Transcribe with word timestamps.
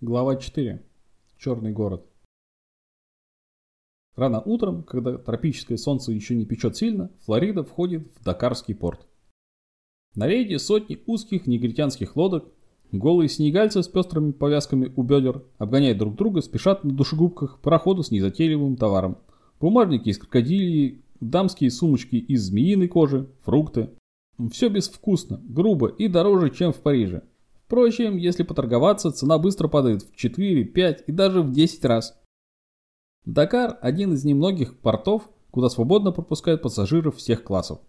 Глава 0.00 0.36
4. 0.36 0.80
Черный 1.38 1.72
город. 1.72 2.06
Рано 4.14 4.40
утром, 4.40 4.84
когда 4.84 5.18
тропическое 5.18 5.76
солнце 5.76 6.12
еще 6.12 6.36
не 6.36 6.46
печет 6.46 6.76
сильно, 6.76 7.10
Флорида 7.24 7.64
входит 7.64 8.08
в 8.14 8.22
Дакарский 8.22 8.76
порт. 8.76 9.08
На 10.14 10.28
рейде 10.28 10.60
сотни 10.60 11.02
узких 11.06 11.48
негритянских 11.48 12.14
лодок, 12.14 12.44
голые 12.92 13.28
снегальцы 13.28 13.82
с 13.82 13.88
пестрыми 13.88 14.30
повязками 14.30 14.92
у 14.94 15.02
бедер, 15.02 15.42
обгоняя 15.58 15.96
друг 15.96 16.14
друга, 16.14 16.42
спешат 16.42 16.84
на 16.84 16.92
душегубках 16.92 17.60
пароходу 17.60 18.04
с 18.04 18.12
незатейливым 18.12 18.76
товаром. 18.76 19.18
Бумажники 19.58 20.10
из 20.10 20.18
крокодилии, 20.18 21.02
дамские 21.18 21.72
сумочки 21.72 22.14
из 22.14 22.44
змеиной 22.44 22.86
кожи, 22.86 23.28
фрукты. 23.40 23.90
Все 24.52 24.68
безвкусно, 24.68 25.40
грубо 25.42 25.88
и 25.88 26.06
дороже, 26.06 26.50
чем 26.50 26.72
в 26.72 26.76
Париже. 26.76 27.24
Впрочем, 27.68 28.16
если 28.16 28.44
поторговаться, 28.44 29.10
цена 29.10 29.36
быстро 29.36 29.68
падает 29.68 30.02
в 30.02 30.16
4, 30.16 30.64
5 30.64 31.04
и 31.06 31.12
даже 31.12 31.42
в 31.42 31.52
10 31.52 31.84
раз. 31.84 32.18
Дакар– 33.26 33.76
один 33.82 34.14
из 34.14 34.24
немногих 34.24 34.78
портов, 34.78 35.28
куда 35.50 35.68
свободно 35.68 36.10
пропускают 36.10 36.62
пассажиров 36.62 37.16
всех 37.16 37.44
классов. 37.44 37.80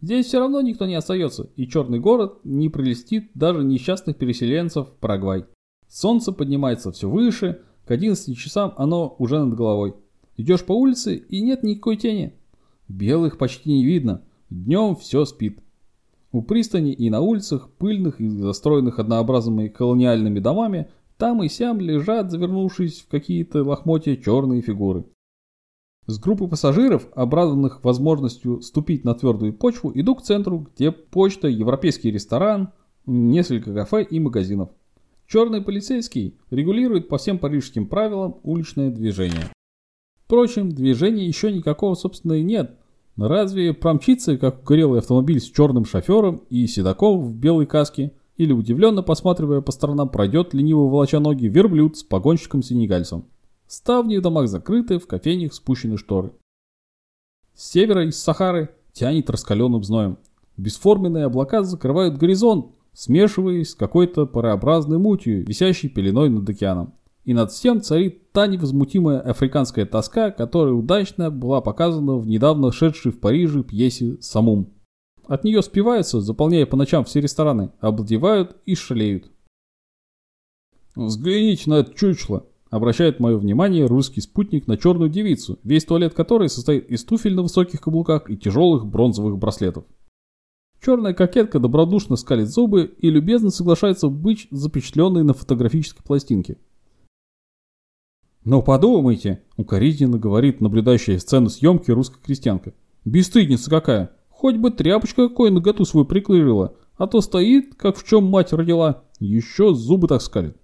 Здесь 0.00 0.24
все 0.24 0.38
равно 0.38 0.62
никто 0.62 0.86
не 0.86 0.94
остается, 0.94 1.50
и 1.54 1.68
черный 1.68 2.00
город 2.00 2.38
не 2.44 2.70
прелестит 2.70 3.30
даже 3.34 3.62
несчастных 3.62 4.16
переселенцев 4.16 4.88
в 4.88 4.92
Парагвай. 4.92 5.44
Солнце 5.86 6.32
поднимается 6.32 6.90
все 6.90 7.06
выше, 7.06 7.60
к 7.84 7.90
11 7.90 8.38
часам 8.38 8.72
оно 8.78 9.16
уже 9.18 9.38
над 9.38 9.54
головой. 9.54 9.96
Идешь 10.38 10.64
по 10.64 10.72
улице 10.72 11.14
и 11.14 11.42
нет 11.42 11.62
никакой 11.62 11.98
тени. 11.98 12.32
Белых 12.88 13.36
почти 13.36 13.70
не 13.70 13.84
видно, 13.84 14.22
днем 14.48 14.96
все 14.96 15.26
спит. 15.26 15.60
У 16.36 16.42
пристани 16.42 16.92
и 16.92 17.08
на 17.08 17.22
улицах, 17.22 17.70
пыльных 17.78 18.20
и 18.20 18.28
застроенных 18.28 18.98
однообразными 18.98 19.68
колониальными 19.68 20.38
домами, 20.38 20.90
там 21.16 21.42
и 21.42 21.48
сям 21.48 21.80
лежат, 21.80 22.30
завернувшись 22.30 23.00
в 23.00 23.08
какие-то 23.08 23.64
лохмотья, 23.64 24.16
черные 24.16 24.60
фигуры. 24.60 25.06
С 26.04 26.18
группы 26.18 26.46
пассажиров, 26.46 27.08
обрадованных 27.14 27.82
возможностью 27.82 28.60
ступить 28.60 29.02
на 29.02 29.14
твердую 29.14 29.54
почву, 29.54 29.90
иду 29.94 30.14
к 30.14 30.20
центру, 30.20 30.66
где 30.74 30.92
почта, 30.92 31.48
европейский 31.48 32.10
ресторан, 32.10 32.68
несколько 33.06 33.72
кафе 33.72 34.02
и 34.02 34.20
магазинов. 34.20 34.68
Черный 35.26 35.62
полицейский 35.62 36.36
регулирует 36.50 37.08
по 37.08 37.16
всем 37.16 37.38
парижским 37.38 37.88
правилам 37.88 38.40
уличное 38.42 38.90
движение. 38.90 39.50
Впрочем, 40.26 40.68
движения 40.68 41.26
еще 41.26 41.50
никакого, 41.50 41.94
собственно, 41.94 42.34
и 42.34 42.42
нет, 42.42 42.76
Разве 43.16 43.72
промчится, 43.72 44.36
как 44.36 44.60
угорелый 44.60 45.00
автомобиль 45.00 45.40
с 45.40 45.50
черным 45.50 45.84
шофером 45.86 46.42
и 46.50 46.66
седаком 46.66 47.20
в 47.20 47.34
белой 47.34 47.66
каске, 47.66 48.12
или 48.36 48.52
удивленно 48.52 49.02
посматривая 49.02 49.62
по 49.62 49.72
сторонам 49.72 50.10
пройдет 50.10 50.52
лениво 50.52 50.88
волоча 50.88 51.18
ноги 51.20 51.46
верблюд 51.46 51.96
с 51.96 52.04
погонщиком-сенегальцем? 52.04 53.24
Ставни 53.66 54.18
в 54.18 54.22
домах 54.22 54.48
закрыты, 54.48 54.98
в 54.98 55.06
кофейнях 55.06 55.54
спущены 55.54 55.96
шторы. 55.96 56.32
С 57.54 57.70
севера 57.70 58.06
из 58.06 58.20
Сахары 58.20 58.70
тянет 58.92 59.30
раскаленным 59.30 59.82
зноем. 59.82 60.18
Бесформенные 60.58 61.24
облака 61.24 61.62
закрывают 61.62 62.18
горизонт, 62.18 62.66
смешиваясь 62.92 63.70
с 63.70 63.74
какой-то 63.74 64.26
парообразной 64.26 64.98
мутью, 64.98 65.44
висящей 65.46 65.88
пеленой 65.88 66.28
над 66.28 66.48
океаном. 66.48 66.94
И 67.26 67.34
над 67.34 67.50
всем 67.50 67.82
царит 67.82 68.30
та 68.30 68.46
невозмутимая 68.46 69.20
африканская 69.20 69.84
тоска, 69.84 70.30
которая 70.30 70.74
удачно 70.74 71.28
была 71.28 71.60
показана 71.60 72.16
в 72.16 72.26
недавно 72.28 72.70
шедшей 72.70 73.10
в 73.10 73.18
Париже 73.18 73.64
пьесе 73.64 74.16
«Самум». 74.20 74.72
От 75.26 75.42
нее 75.42 75.60
спиваются, 75.62 76.20
заполняя 76.20 76.66
по 76.66 76.76
ночам 76.76 77.04
все 77.04 77.20
рестораны, 77.20 77.72
обладевают 77.80 78.56
и 78.64 78.76
шалеют. 78.76 79.28
«Взгляните 80.94 81.68
на 81.68 81.74
это 81.80 81.92
чучело!» 81.94 82.46
Обращает 82.70 83.20
мое 83.20 83.36
внимание 83.38 83.86
русский 83.86 84.20
спутник 84.20 84.66
на 84.66 84.76
черную 84.76 85.10
девицу, 85.10 85.58
весь 85.64 85.84
туалет 85.84 86.14
которой 86.14 86.48
состоит 86.48 86.88
из 86.90 87.04
туфель 87.04 87.34
на 87.34 87.42
высоких 87.42 87.80
каблуках 87.80 88.30
и 88.30 88.36
тяжелых 88.36 88.86
бронзовых 88.86 89.36
браслетов. 89.38 89.84
Черная 90.84 91.14
кокетка 91.14 91.58
добродушно 91.58 92.16
скалит 92.16 92.48
зубы 92.48 92.94
и 92.98 93.10
любезно 93.10 93.50
соглашается 93.50 94.08
быть 94.08 94.46
запечатленной 94.50 95.24
на 95.24 95.32
фотографической 95.32 96.04
пластинке. 96.04 96.58
«Но 98.46 98.62
подумайте»,— 98.62 99.42
укоризненно 99.56 100.18
говорит 100.18 100.60
наблюдающая 100.60 101.18
сцену 101.18 101.48
съемки 101.48 101.90
русская 101.90 102.22
крестьянка. 102.22 102.74
«Бесстыдница 103.04 103.68
какая! 103.68 104.12
Хоть 104.28 104.54
бы 104.54 104.70
тряпочка 104.70 105.28
какой 105.28 105.50
наготу 105.50 105.84
свою 105.84 106.06
приклеила, 106.06 106.76
а 106.96 107.08
то 107.08 107.20
стоит, 107.20 107.74
как 107.74 107.96
в 107.96 108.06
чем 108.06 108.22
мать 108.26 108.52
родила, 108.52 109.02
еще 109.18 109.74
зубы 109.74 110.06
так 110.06 110.22
скалит». 110.22 110.56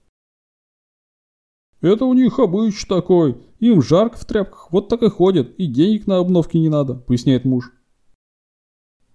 «Это 1.81 2.05
у 2.05 2.15
них 2.15 2.39
обычай 2.39 2.87
такой, 2.87 3.43
им 3.59 3.83
жарко 3.83 4.17
в 4.17 4.25
тряпках, 4.27 4.71
вот 4.71 4.89
так 4.89 5.03
и 5.03 5.11
ходят, 5.11 5.53
и 5.59 5.67
денег 5.67 6.07
на 6.07 6.19
обновки 6.19 6.59
не 6.59 6.69
надо»,— 6.69 6.95
поясняет 7.09 7.45
муж. 7.45 7.73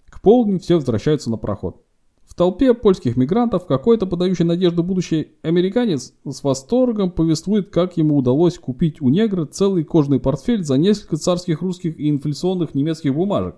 К 0.10 0.22
полдню 0.22 0.60
все 0.60 0.76
возвращаются 0.76 1.30
на 1.30 1.38
проход 1.38 1.87
толпе 2.36 2.74
польских 2.74 3.16
мигрантов 3.16 3.66
какой-то 3.66 4.06
подающий 4.06 4.44
надежду 4.44 4.84
будущий 4.84 5.38
американец 5.44 6.14
с 6.26 6.44
восторгом 6.44 7.12
повествует, 7.12 7.70
как 7.70 7.98
ему 7.98 8.18
удалось 8.18 8.58
купить 8.60 9.02
у 9.02 9.10
негра 9.10 9.46
целый 9.46 9.84
кожный 9.84 10.20
портфель 10.20 10.64
за 10.64 10.78
несколько 10.78 11.18
царских 11.18 11.62
русских 11.62 11.98
и 12.00 12.10
инфляционных 12.10 12.76
немецких 12.76 13.16
бумажек. 13.16 13.56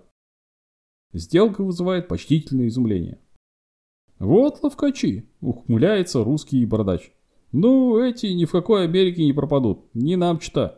Сделка 1.14 1.64
вызывает 1.64 2.08
почтительное 2.08 2.68
изумление. 2.68 3.20
«Вот 4.20 4.62
ловкачи!»– 4.62 5.28
ухмыляется 5.42 6.24
русский 6.24 6.66
бородач. 6.66 7.12
«Ну, 7.52 8.00
эти 8.00 8.28
ни 8.28 8.46
в 8.46 8.52
какой 8.52 8.84
Америке 8.84 9.26
не 9.26 9.34
пропадут, 9.34 9.86
не 9.96 10.16
нам 10.16 10.38
чита. 10.38 10.78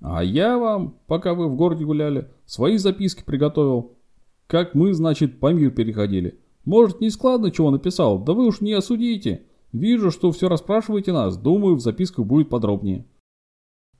А 0.00 0.22
я 0.22 0.58
вам, 0.58 0.98
пока 1.06 1.34
вы 1.34 1.48
в 1.48 1.56
городе 1.56 1.84
гуляли, 1.84 2.30
свои 2.44 2.76
записки 2.76 3.24
приготовил. 3.24 3.96
Как 4.46 4.74
мы, 4.74 4.92
значит, 4.92 5.40
по 5.40 5.52
мир 5.52 5.70
переходили. 5.70 6.38
Может, 6.64 7.00
нескладно 7.00 7.50
чего 7.50 7.70
написал, 7.70 8.18
да 8.18 8.32
вы 8.32 8.46
уж 8.46 8.60
не 8.60 8.72
осудите. 8.72 9.46
Вижу, 9.72 10.10
что 10.10 10.30
все 10.30 10.48
расспрашиваете 10.48 11.12
нас, 11.12 11.36
думаю, 11.36 11.76
в 11.76 11.80
записках 11.80 12.26
будет 12.26 12.50
подробнее. 12.50 13.06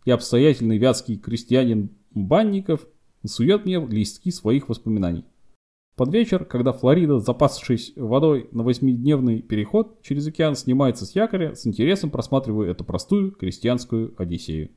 И 0.04 0.10
обстоятельный 0.10 0.78
вятский 0.78 1.16
крестьянин 1.16 1.90
Банников 2.10 2.86
сует 3.24 3.64
мне 3.64 3.84
листки 3.86 4.30
своих 4.30 4.68
воспоминаний. 4.68 5.24
Под 5.96 6.12
вечер, 6.12 6.44
когда 6.44 6.72
Флорида, 6.72 7.18
запасшись 7.18 7.92
водой 7.96 8.48
на 8.52 8.62
восьмидневный 8.62 9.42
переход 9.42 10.02
через 10.02 10.26
океан, 10.26 10.56
снимается 10.56 11.04
с 11.04 11.14
якоря, 11.14 11.54
с 11.54 11.66
интересом 11.66 12.10
просматриваю 12.10 12.70
эту 12.70 12.84
простую 12.84 13.32
крестьянскую 13.32 14.14
Одиссею. 14.18 14.70